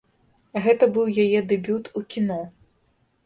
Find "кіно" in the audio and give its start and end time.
2.13-2.39